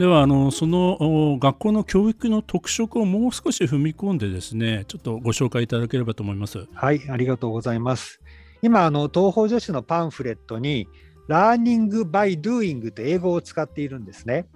[0.00, 6.66] ではあのその学校の教育の特色をもう少し踏み込んでですねちょっとご紹介いただければと思います。
[6.72, 8.18] はいありがとうございます。
[8.62, 10.88] 今あの東方女子のパンフレットに
[11.28, 14.46] ラーニングバイドゥーイングと英語を使っているんですね。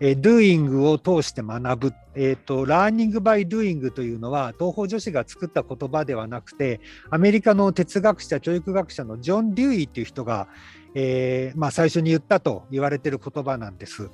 [0.00, 10.48] えー、doing を通して学ぶ、えーと、ラーニングバイドゥイングというのは東方女子が作った言葉ではなくてアメリカの哲学者教育学者のジョン・デューイっていう人が、
[10.94, 14.08] えーまあ、最初に言ったと言われている言葉なんです。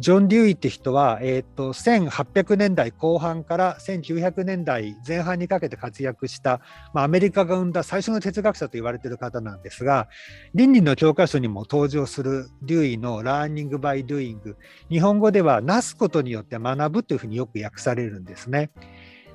[0.00, 6.62] ジョン・デューイって人は、えーと、1800年代後半から1900年代前半にかけて活躍した、
[6.94, 10.08] まあ、アメリカが生んだ最初の哲学者と言われている方なんですが
[10.54, 18.70] 倫理の教科書にも登場するデューイの「Learning by Doing」日本語では「なすことによって学ぶ」というふうによく訳されるんですね。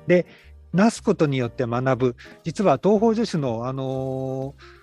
[0.08, 0.26] で
[0.72, 4.75] なすことによって学ぶ実は東方女子の、あのー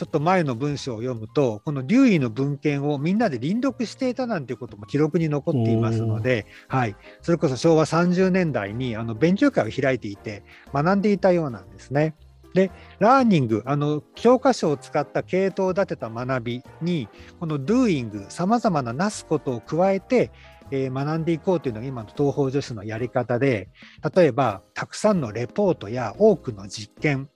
[0.00, 12.14] ちょっと前の文章を読むとこの留意の文献をみんなで輪読していたなんていうことも記録に残っていますので、はい、それこそ昭和30年代にあの勉強会を開いていて学んでいたようなんですね。
[12.54, 17.06] でラーニングあの教科書を使った系統を立てた学びに
[17.38, 20.30] この doing さまざまななすことを加えて
[20.72, 23.70] えー、学んでいこうというのが今の東方女子のやり方で
[24.14, 27.28] 例えばたくさんのレポートや多くの実験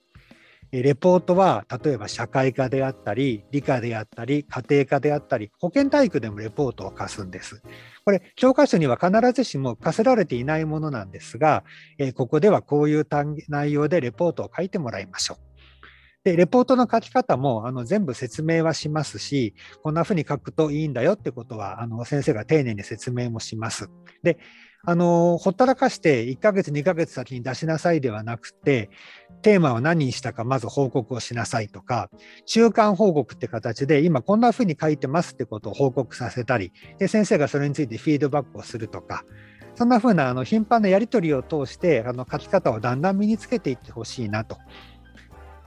[0.81, 7.61] レポートは例えば社会科であったり理科であったり家庭科であったり保健体育でもレポートを課すんです。
[8.03, 11.63] これ教科書には必ずしも課せられていないものなんですが、
[11.97, 13.07] えここではこういう
[13.47, 15.45] 内容でレポートを書いてもらいましょう。
[16.25, 23.91] で、レポートの書き方もあの全部説明はしますし、こんなふうに書くといいんだよってことはあの先生が丁寧に説明もします。
[24.23, 24.39] で、
[24.87, 28.89] あのほったらかして1ヶ月2ヶ月先に出しなさいではなくて
[29.41, 32.09] テーマを何にしたかまず報告をしなさいとか
[32.45, 39.23] 中間報告って形で今こんなふうに書いてますってことを報告させたりで先生がそれについてフィードバックをするとか
[39.73, 44.57] そんなふうなあの頻繁なやり取りを通してあの書き方をだんだん身につけていってほしいなと。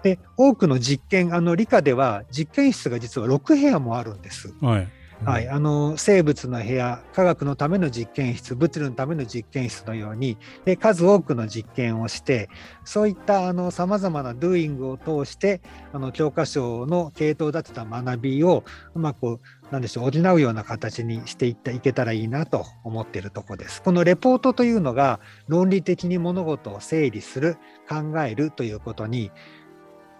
[0.03, 4.55] で多くの実験あの理科では実験室が実は6部屋もあるんです。
[4.61, 12.49] はいはい、あの生物の部屋科学のための実験室物理のための実験室のようにで数多くの実験をして
[12.85, 15.61] そういったさまざまなドゥーイングを通して
[15.93, 18.65] あの教科書の系統を立てた学びを
[18.95, 19.41] うまく
[19.73, 23.83] なんでしょう補うような形にしていっていけたらいいなと思っているところです。
[23.83, 27.57] このレポートというのが論理的に物事を整理する
[27.89, 29.31] 考えるということに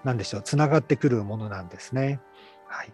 [0.05, 2.21] 何でしょうつながってくるものなんですね。
[2.67, 2.93] はい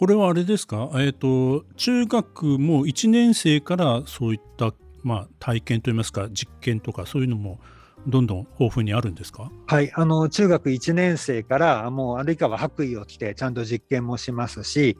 [0.00, 4.72] これはあれですか、えーと、中学も1年生からそういった、
[5.02, 7.60] まあ、体験といいますか実験とかそういうのも
[8.06, 9.52] どんどん豊富にあるんですか？
[9.66, 14.96] はいあの中学1年生からもうあるいは白衣を着てちゃんと実験もしますし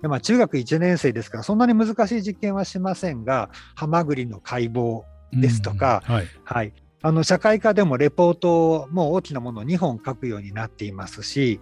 [0.00, 6.72] でまあ、中学1年生ですからそんなに難しい実験はしませんがハマグリの解剖ですとか、はい、はい、
[7.02, 11.60] あの社会科でもレポートも大きなものを2本書くようになっていますし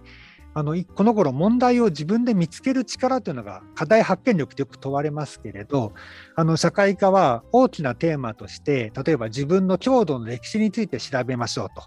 [0.53, 5.93] あのこの頃問題を自分で見つける力というのが課題発見力とよく問われますけれど
[6.35, 11.83] あの社会科は大きなテーマとして例えば自分の郷土の歴史について調べましょうと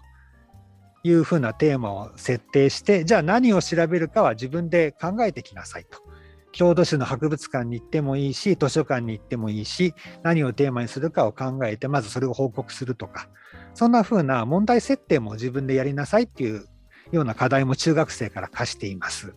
[1.07, 6.07] いうふうなテーマを設定してじゃあ何を調べるかは自分で考えてきなさいと。
[6.53, 13.29] 郷土史の博物館に行ってもいいし図書館に行ってもいいし何をテーマにするかを考えてまずそれを報告するとか
[13.75, 16.65] そんなふうな問題設定も自分でやりなさいっていう
[17.11, 19.33] ような課題も中学生から課しています。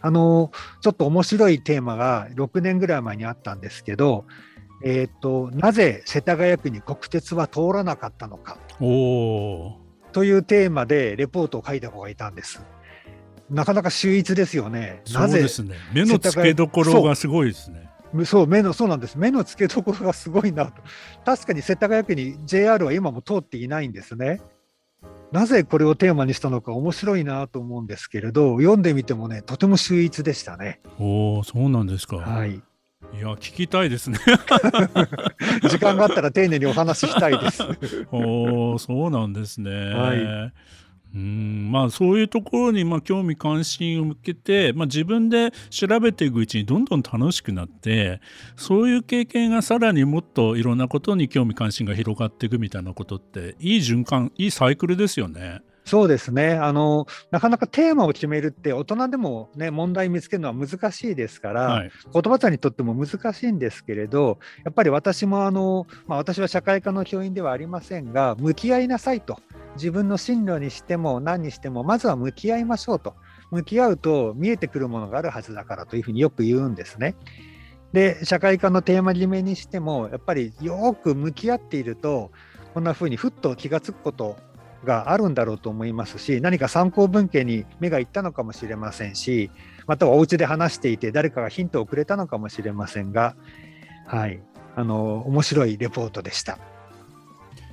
[0.00, 4.26] あのちょっと面白いテーマが6年ぐらい前にあったんですけど、
[4.84, 12.62] えーと、なぜ世田谷区に国鉄は通らなかったのかというテーマでレポートを書いた子がいたんです。
[13.50, 15.02] なかなか秀逸ですよね。
[15.12, 15.74] なぜですね。
[15.92, 17.88] 目の付けどころがすごいですね。
[18.24, 20.72] そう目のそうなんです目の付けどころがすごいなと
[21.24, 24.40] 確かに世田谷区に JR は今も通っていないんですね
[25.32, 30.80] なぜこれをテーマにしたのか面白いなと思うんですけれど読んでみてもねとても秀逸でしたね。
[30.98, 32.16] おおそうなんですか。
[32.16, 32.62] はい。
[33.14, 34.18] いや聞きたいですね
[35.70, 37.62] 時間があったら丁寧にお話ししたいです
[38.10, 39.70] おおそうなんですね。
[39.70, 40.52] はい。
[41.14, 48.20] うんまあ、そういうところにまあ興味関心を向けて、まあ、自分で調べていくうちにどんどん楽しくなって
[48.56, 55.62] そういう経験がさらにもっといろんなことに興味関心が広がっていくみたいなことっていい循環いいサイクルですよね。
[55.88, 56.52] そうですね。
[56.52, 69.40] あのなかなかテーマを決めるって大人でも、ね、問題見つけるのは難しいですから、はい、言葉さんにとっても難しいんですけれどやっぱり私もあの、まあ、私は社会科の教員ではありませんが向き合いなさいと。
[69.76, 73.14] 自分の進路にしても何にしてもまずは向き合いましょうと。
[73.50, 77.14] 向き合うと見えてくるものがあるはずだからというふうによく言うんですね。
[77.94, 82.30] で社会科のテーマ決めにしてもやっぱりよく向き合っていると
[82.74, 84.36] こんなふうにふっと気が付くこと
[84.84, 89.50] があるんだろうと思いますし何か参考文献に目がいったのかもしれませんし
[89.86, 93.34] またはお家で話していて誰かがヒントをくれたのかもしれませんが
[94.06, 94.40] はい
[94.76, 96.58] あの面白いレポートでした。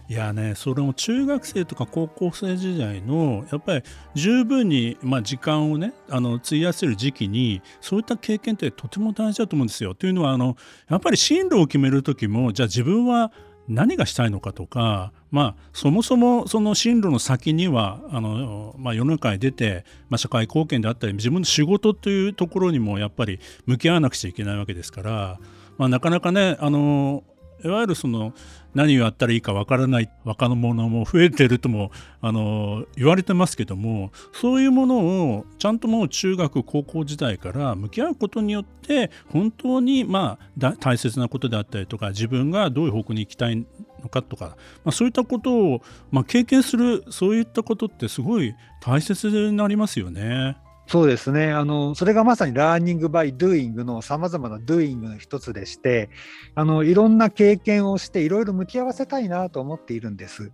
[0.07, 9.95] いやねそれも中学生とか高校生時代のやっぱり十分に、まあ、時間をねあの費やせる時期にそういった経験ってとても大事だと思うんですよ。
[9.95, 10.57] というのはあの
[10.89, 13.31] やっぱり進路を決める時もじゃあ自分は
[13.67, 25.39] 何がしたいのかとか、まあ、そもそもその進路の先にはあの、まあ、世の中に出て、まあ、社会貢献であったり自分の仕事というところにもやっぱり向き合わなくちゃいけないわけですから、
[25.77, 27.23] まあ、なかなかねあの
[27.63, 28.33] いわゆるその
[28.73, 31.91] 何をやったらいいかわからない若者も増えてるとも
[32.21, 34.99] あの言われてますけどもそういうもの
[35.35, 43.65] をちゃんともう中学高校時代から向き合うことによって本当にまあ大切なことであったりとか自分がどういう方向に行きたい
[44.01, 45.81] のかとか、まあ、そういったことを、
[46.11, 50.57] まあ、経験するそういったことってすごい大切になりますよね。
[50.87, 51.51] そうですね。
[51.51, 56.09] あのそれがまさに Learning by Doing のさまざまな doing の一つでして
[56.53, 60.51] あのいろんな経験をしていろいろ向き合わせたいなと思っているんです。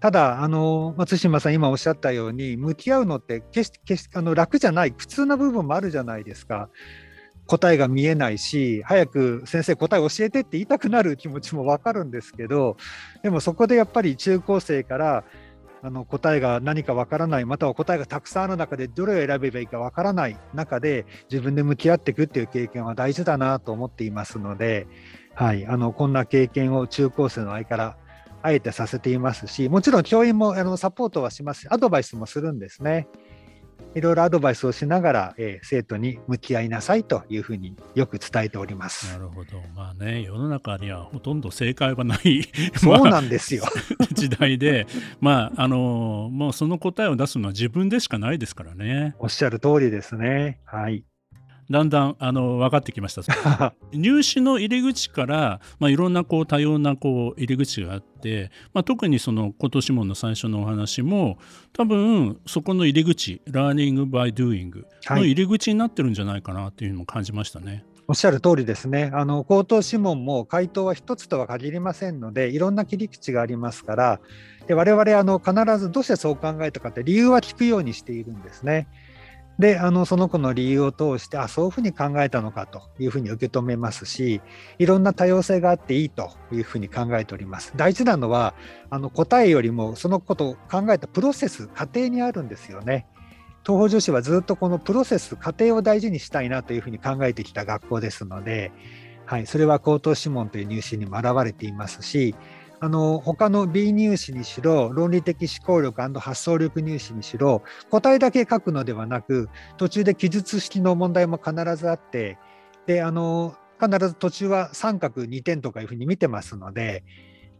[0.00, 6.68] ただあの松島さん今おっしゃったように向き合うのって決して決してあの楽じゃない苦痛な部分もあるじゃないですか。
[7.46, 12.76] 答えが見えないし早く先生答え教えてって言いたくなる気持ちも分かるんですけど
[13.22, 15.24] でもそこでやっぱり中高生から
[15.82, 24.86] あの答えが何かわからない、または答えがたくさんある中でどれを選べばいいかわからない中で自分で向き合っていくっていう経験は大事だなと思っていますので、
[25.34, 27.96] はい、あのこんな経験を中高生の間から
[28.42, 33.08] あえてさせていますし、もちろん教員もあのサポートはしますし、アドバイスもするんですね。
[33.94, 39.12] いろいろアドバイスをしながら、えー、生徒に向き合いなさいというふうによく伝えております。
[39.12, 39.50] なるほど。
[39.74, 42.42] まあね、世の中にはほとんど正解はない
[42.76, 43.64] そうなんですよ。
[44.12, 44.86] 時代で、
[45.20, 49.14] まあ、あの、もうその答えを出すのは自分でしかないですからね。
[49.18, 50.60] おっしゃる通りですね。
[50.64, 51.04] はい。
[51.70, 61.38] だんだんあの分かってきました 入試の入り口から、まあ、いろんなこう多様なこう入り口があって、まあ、特にその今年もの最初のお話も
[61.72, 67.66] 多分そこの入り口 Learning by Doing の入り口になってるんじゃないかなというのも感じましたね。
[67.66, 69.10] はいおっしゃる通りですね。
[69.12, 74.20] あの口頭諮問も回答は一つとは限りませんので、いろんな切り口がありますから、
[74.66, 78.88] で我々あの必ずどうしてそう考えたかって理由は聞くようにしているんですね。
[79.58, 84.40] であのその子の理由を通してあそういうふうに考えたのかというふうに受け止めますし
[84.78, 87.72] いろんな多様性があっていいというふうに考えております。
[87.76, 88.54] 大事なのは
[88.88, 93.06] あの答えよりもそのことを考えたプロセス過程にあるんですよね。
[93.66, 98.72] 東方女子はずっとこのプロセス過程を大事にしたいなというふうに考えてきた学校ですので、
[99.26, 102.34] はい、それは口頭諮問という入試にも表れていますし
[102.80, 112.38] あの他の B 入試にしろ論理的思考力発想力入試にしろ答えだけ書くのではなく途中で記述式の問題も必ずあって
[112.86, 117.04] であの必ず途中は三角2点とかいうふうに見てますので、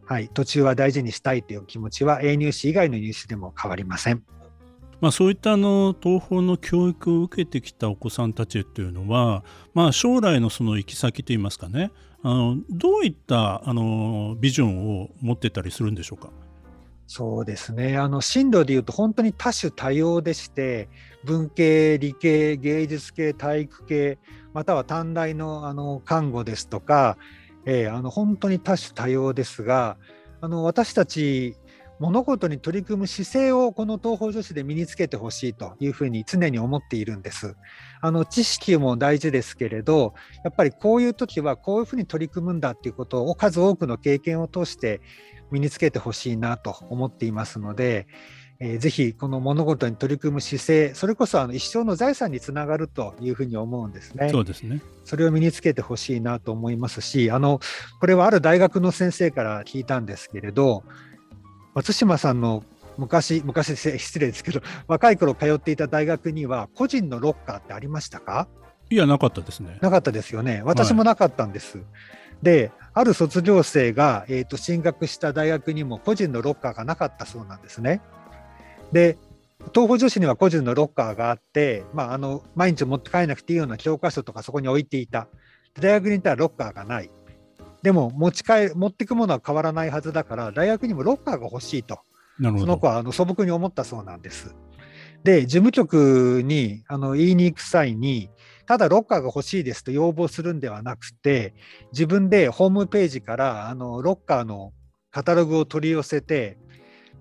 [0.05, 4.25] はい、途中は大事にしたいという気持ちは A 入試以外の入試でも変わりません。
[5.01, 16.31] まあ、そういったあの東方の教育を受けてきたお子さんたちというのは、まあ、将来のその行き先といいますかねあのどういったあのビジョンを持ってたりするんでしょうか？
[17.07, 17.97] そうですね。
[17.97, 20.89] あの進路でいうと本当に多種多様でして
[21.25, 24.19] 文系理系芸術系体育系
[24.53, 27.17] または短大のあの看護ですとか、
[27.65, 29.97] えー、あの本当に多種多様ですが
[30.41, 31.57] あの私たち
[31.99, 37.57] 物事に取り組む姿勢をこの東方女子で身につけてほしいというふうに常に思っているんです。
[38.01, 40.15] あの知識も大事ですけれど
[40.45, 45.01] やっぱりこういう時はこういうふうに取り組むんだっていうことを数多くの経験を通して
[45.51, 48.07] 身につけてほしいなと思っていますので、
[48.61, 54.29] えー、ぜひこの物事に取り組む姿勢それこそあの一生の財産につながるというふうに思うんですね。
[54.31, 57.61] そうですねそれを身につけてほしいなと思いますしあの
[58.01, 60.85] これはある大学の先生から聞いたんですけれど
[61.79, 62.65] 松島さんの
[62.97, 68.49] 昔、昔失礼ですけど、 若い頃通っていた大学には、個人のロッカーってありましたか？
[68.91, 69.79] いや、なかったですね。
[69.81, 70.61] なかったですよね。
[70.65, 71.79] 私もなかったんです。
[71.79, 71.87] はい、
[72.43, 78.01] で、ある卒業生が、えーと、進学した大学にも個人のロッカーがなかったそうなんですね。
[78.91, 79.17] で、
[79.73, 85.29] 東北女子には個人のロッカーがあって、まあ、あの毎日持って帰らなくていいような教科書とかそこに置いていた。
[85.81, 87.11] 大学に行ったらロッカーがない。
[87.83, 92.01] でも持ち帰持っていくものは変わらないはずだから、大学にもロッカーが欲しいと、
[92.41, 94.55] その子はあの素朴に思ったそうなんです。
[95.25, 98.31] で、事務局にあの言いに行く際に、
[98.67, 101.55] ただロッカーが欲しいですと要望するんではなくて、
[101.93, 104.73] 自分でホームページからあのロッカーの
[105.11, 106.59] カタログを取り寄せて、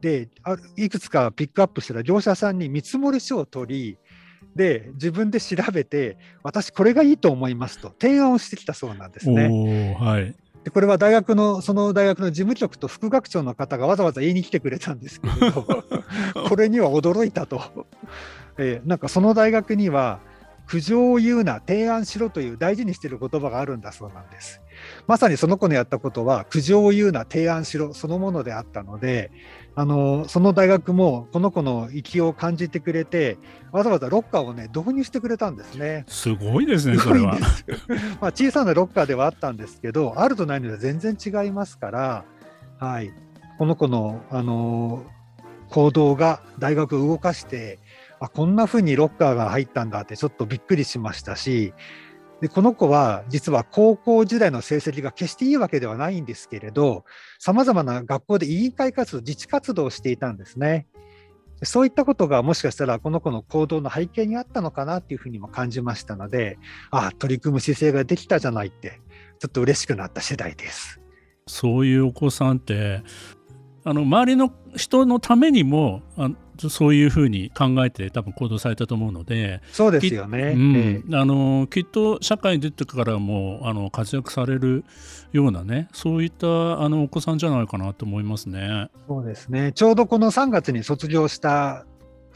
[0.01, 0.29] で
[0.75, 3.97] いくつかピックアップしたら業者さんに見積書を取り、
[4.55, 9.95] で自分で調べて、私、これがいいと思いますと提案をしてきたそうなんですね。
[9.99, 10.35] はい、
[10.67, 15.63] でこれは大学のその大学の事務局と副学長の方がわざわざ言いに来てくれたんですけれど
[16.49, 17.87] これには驚いたと、
[18.57, 20.19] えー、なんかその大学には
[20.65, 24.61] 苦情を言うな提案しろという大事にしている言葉があるんだそうなんです。
[25.07, 29.31] まさにその子のやったことは苦情を言うな提案しろそのものであったので
[29.79, 33.37] あのその大学もこの子の勢いを感じてくれて
[33.71, 36.03] わざわざロッカーをね導入してくれたんですね。
[36.07, 37.37] すごいですねそれは。
[38.19, 42.25] まあ小さなロッカーではあったんですけどあるとないのでは全然違いますから、
[42.79, 43.13] はい、
[43.59, 45.05] この子のあの
[45.69, 47.77] 行動が大学を動かして
[48.19, 51.75] あこんな風にロッカーが入ったんだってちょっとびっくりしましたし
[52.41, 57.03] でこの子は実は高校時代の成績が決していいわけではないんですけれど
[57.39, 60.87] さまざまな学校で委員会活動自治活動をしていたんですね。
[61.63, 66.59] そういったことがもしかしたらこの子の行動の背景にあったのかなっていうふうにも感じましたので
[66.91, 69.01] ああ取り組む姿勢ができたじゃないって
[69.39, 71.01] ちょっと嬉しくなった次第です。
[71.47, 73.01] そういうお子さんって
[73.87, 76.29] あの周りの人のためにもあ
[76.69, 84.83] そういうふうに考えて多分行動されたと思うのでそうですよね、うん、あのきっと社会に出てからもあの活躍される
[85.31, 88.89] ようなねそういったあのお子さんじゃないかなと思いますね。
[89.07, 89.71] そうですね。
[89.71, 91.85] ちょうどこの3月に卒業した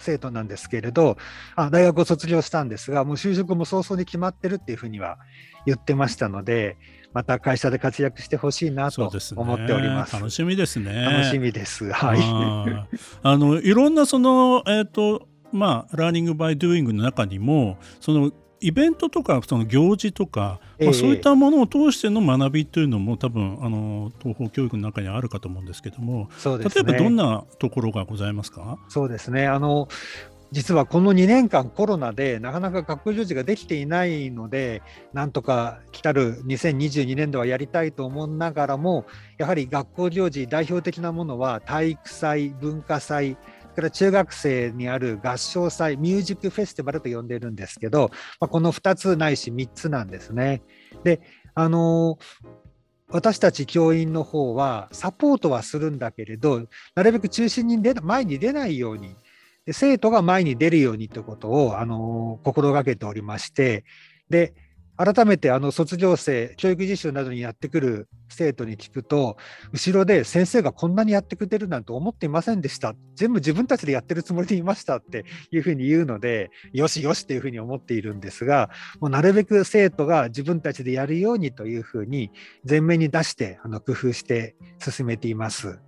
[0.01, 1.17] 生徒なんですけれど
[1.55, 5.17] あ大学を卒業したんですがもう就職も早々に決まってるっていうふうには
[5.65, 6.77] 言ってましたので
[7.13, 10.11] また会社で活躍してほしいなと思っております。
[10.11, 11.03] すね、楽しみですね。
[11.03, 11.91] 楽しみです。
[11.91, 12.19] はい。
[13.21, 28.77] あのいろんなそのえっ、ー、とまあラーニングバイドゥーイングの中にもそのイベントとかその行事とか、まあ、そういったものを通しての学びというのも多分あの東方教育の中にあるかと思うんですけども、ね、例えばどんなところがございますか？
[28.87, 29.47] そうですね。
[29.47, 29.87] あの
[30.51, 34.81] 実はこの2年間コロナでなかなか学校行事ができていないので
[35.13, 39.05] なんとか来たる2022年度はやりたいと思いながらも
[39.37, 43.37] やはり学校行事代表的なものは体育祭文化祭
[43.71, 50.61] から中学生にある合唱祭ミュージックフェスティバルと呼んでいるんですけど、まあ、この2つないし3つなんですね。
[51.03, 51.21] で
[51.53, 52.17] あの
[53.09, 59.15] 私たち教員の方はサポートはするんだけれどなるべく中心に出前に出ないように
[59.65, 63.85] で生徒が前に出るようにということを、あの心がけておりまして
[64.29, 64.53] で
[64.97, 69.37] 改めてあの卒業生教育実習などにやってくる生徒に聞くと
[69.73, 78.69] 後ろで先生がこんなにやってくれてるなんて思っていませんでした全部自分たちでやってるつもりでいましたっていうふうに言うのでよしよしっていうふうに思っているんですが
[78.99, 82.31] もうなるべく生徒が自分たちでやるようにというふうに
[82.67, 85.79] 前面に出してあの工夫して進めています。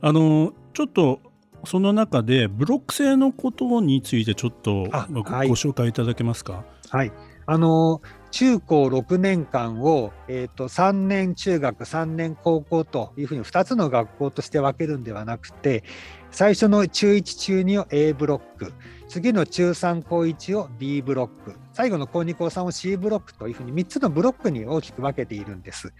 [0.00, 1.20] あのちょっと
[1.64, 6.64] その中でブロック制のことについてちょっとご紹介いただけますか？
[6.90, 7.12] はい
[7.46, 15.84] あの中高6年間を、えーと、3年中学3年高校というふうに2つの学校として分けるんではなくて
[16.30, 18.72] 最初の中1中2を A ブロック
[19.06, 25.92] 次の中3高1を B ブロック最後の高2高3を C ブロックというふうに3つのブロックに大きく分けているんです。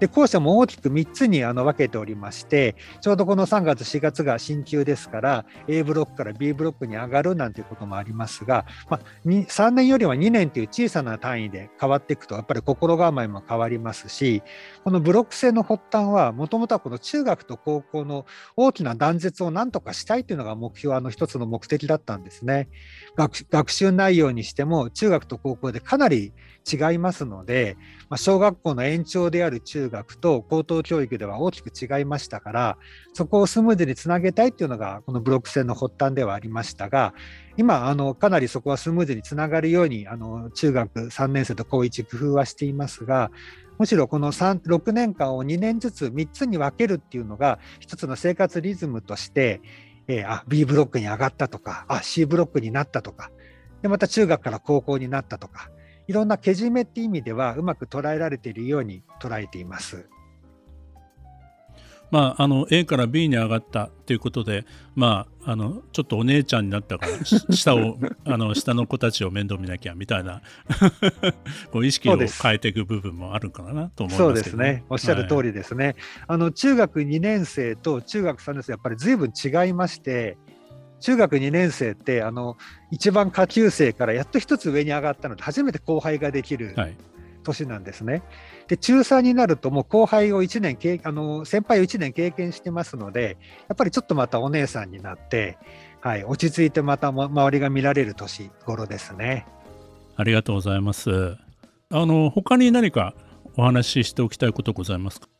[0.00, 14.42] で校舎も大きく3つにあの分けておりましてちょうどこの3月4月が新旧ですから A ブロックから B ブロックに上がるなんていうこともありますが、まあ、3年よりは2年という小さな単位で変わっていくとやっぱり心構えも変わりますし
[14.84, 22.68] このブロック制の発端はもともとはこの中学と高校の大きな断絶を何とかしたいというのが目標あの一つの目的だったんですね。
[23.16, 26.32] 学習内容にしても中学と高校でかなり
[26.70, 27.76] 違いますので、
[28.08, 32.78] まあ、小学校の延長である中学と高等教育では大きく違いましたから
[33.12, 37.14] そこをスムーズにつなげたいっていうのがこのブロック戦の発端ではありましたが
[37.56, 43.30] 今あのかなりそこはスムーズにつながるようにあの中学3年生と高1工夫はしていますが
[43.78, 49.60] むしろこの6年間を2年ずつ3つに分けるっていうのが一つの生活リズムとして
[50.06, 53.30] えー、あ B ブロックに上がったとかあ C ブロックになったとか
[53.82, 55.70] でまた中学から高校になったとか
[56.06, 60.08] いろんなけじめって意味ではうまく捉えられているように捉えています。
[62.10, 67.24] まあ、あの A から B に上がったということで、まあ、あのちょっとお姉ちゃんになったから
[67.56, 70.40] 下をあの下の子たちを面倒見なきゃみたいな
[71.72, 74.84] こう意識を変えていく部分もあるかなと思います、ね、そうですね。
[74.88, 75.96] おっしゃる通りですね、はい、
[76.28, 80.38] あの中学2年生と中学3年生やっぱり随分違いまして
[81.04, 82.56] 中学2年生ってあの
[82.90, 86.74] 一番下級生からやっと一つ上に上がったので初めて後輩ができる
[87.42, 88.12] 年なんですね。
[88.12, 88.22] はい
[88.66, 93.36] で中3になるともう後輩を1年経あの先輩を1年経験してますので
[93.68, 95.58] やっぱりちょっとまたお姉さんになって、
[96.00, 99.46] はい、落ち着いてまた周りが見られる年頃ですね。
[100.16, 101.36] ありがとうございます。
[101.90, 103.12] あの他に何か
[103.58, 105.33] お話ししておきたいことございますか？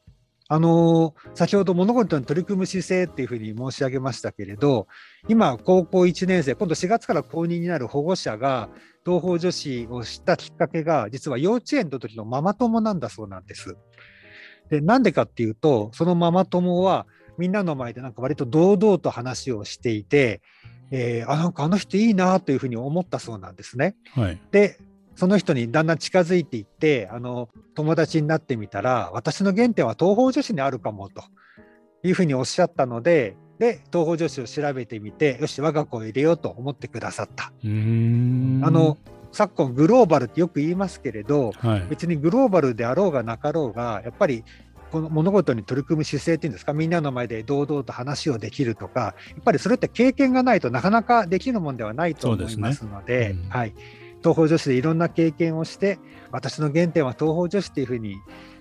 [0.49, 4.89] あの先ほど物事に取り組む姿勢っていうふうに申し上げましたけれど
[5.27, 8.69] 今高校1年生今度4月から公認になる保護者が
[9.05, 13.77] 東方女子を知ったきっかけが、実は幼稚園の時のママ友なんだそうなんです。
[14.71, 20.41] で、なんでかっていうと、そのママ友は、みんなの前でなんか割と堂々と話をしていて、
[20.91, 23.97] えー、あなんかあの人いいなというふうに思ったそうなんですね。
[24.13, 24.79] はい、で
[25.17, 31.23] その人にだんだん近づいていってあの友達になってみたら私の原点は東方女子にあるかもと
[32.03, 37.45] いうふうにおっしゃったのでで東方女子を調べてみてよし我が子を入れようと思ってくださった。
[37.47, 38.99] あの
[39.31, 44.45] 昨今グローバルってよく言いますけれど、はい、別にグローバルであろうがなかろうがやっぱり
[44.93, 53.75] この物事に取り組む姿勢っていうんですかみんなの前で堂々と話をできるとかやっぱりそれって経験がないとなかなかできるもんではないと思いますので、ねうん、はい、
[54.25, 55.99] 東方女子でいろんな経験をして
[56.33, 58.17] 私の原点は東方女子っていうふうに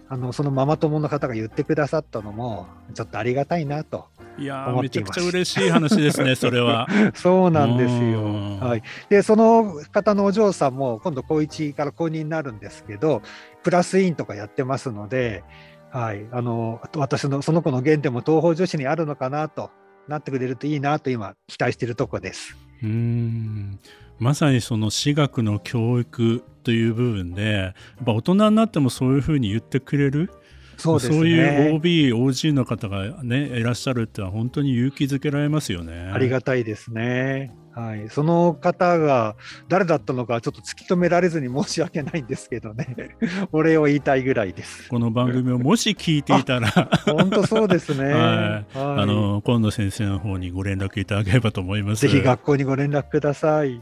[0.09, 6.87] あのそのママ友の方が言ってくださったのもちょっとありがたいなといやめちゃくちゃ嬉しい話ですね、 それは。
[7.13, 8.57] そうなんですよ。
[8.59, 13.21] はい、で、その方のお嬢さんも今度、高1から高2になるんですけど、
[13.61, 15.43] プラスインとかやってますので、
[15.91, 19.69] はい、あの私のその子の原点も東方女子にあるのかなと
[20.07, 22.57] なってくれるといいなと今、期待しているとこです。
[22.83, 23.79] うん。
[24.19, 27.73] まさにその私学の教育という部分でやっ
[28.05, 30.31] ぱ大人になってもそういうふうに言ってくれる
[30.77, 36.11] そうね、そういう OB、OG の方がねいらっしゃるってのは本当に勇気づけられますよね。
[36.13, 37.53] ありがたいですね。
[37.75, 39.35] はい、その方が
[39.67, 43.15] 誰だったのかちょっと突き止められずに申し訳ないんですけどね、
[43.51, 44.89] お礼を言いたいぐらいです。
[44.89, 46.69] この番組をもし聞いていたら
[47.05, 48.05] 本当そうですね。
[48.13, 52.03] はい、はい、あの今野先生の方にご連絡いただければと思います。
[52.03, 53.81] ぜひ学校にご連絡ください。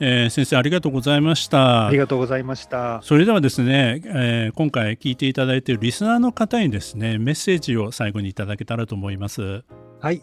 [0.00, 1.86] えー、先生ありがとうございました。
[1.86, 3.00] ありがとうございました。
[3.02, 9.64] それではですね、えー、今回聞いていただいているリスナーの方にですねメッセージを最後にいただけたらと思います。
[10.00, 10.22] はい、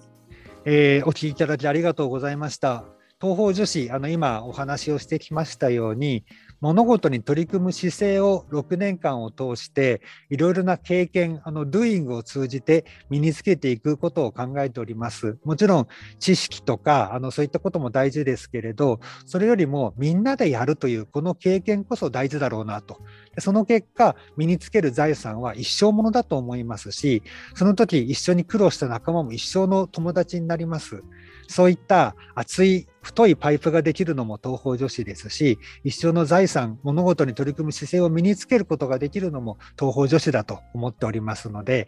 [0.66, 2.86] えー、お聞きいただきありがとうございました。
[3.22, 6.26] 東方女子あの今お話をしてきましたように
[6.66, 10.02] 物事に取り組む姿勢を6年間を通して
[10.32, 15.38] いろいろな経験あのドゥーイングを通じて身につけていくことを考えております。
[15.44, 23.00] もちろん知識とかあのそういったことも大事ですけれどそれよりもみんなでやるというこの経験こそ大事だろうなと。
[23.38, 27.22] その結果身につける財産は一生ものだと思いますし
[27.54, 31.04] その時一緒に苦労した仲間も一生の友達になります。
[31.48, 41.88] そういった熱い太いパイプができるのも東方女子ですし一生の財産物事に取り組む姿勢を身につけることができるのも東方女子だと思っておりますので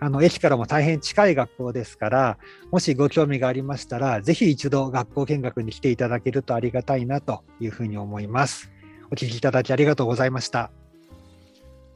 [0.00, 2.38] あの駅からも大変近い学校ですから
[2.70, 8.70] もしご興味がありましたらぜひ一度学校見学に来ていただけるとありがたいなというふうに思います。
[9.10, 10.70] お聞きいただきありがとうございました。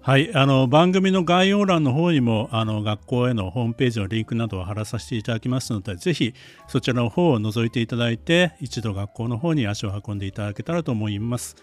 [0.05, 6.35] はい、あの番組の概要欄の方にもあの学校へのホームページのリンクなどを貼らさせていただきますのでぜひ
[6.67, 11.55] そちらの方を覗いていただいて一度学校の方に足を運んでいただけたらと思います。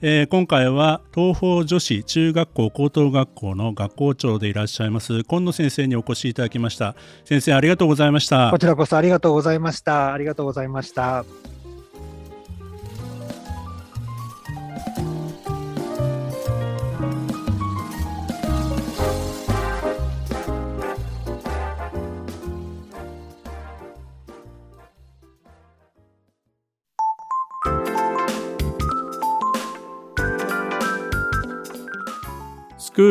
[0.00, 6.94] えー、今回は東方女子中学校高等学校の学校長でいらっしゃいます今野先生にお越しいただきました。
[7.24, 8.50] 先生ありがとうございました。
[8.52, 10.12] こちらこそありがとうございました。
[10.12, 11.24] ありがとうございました。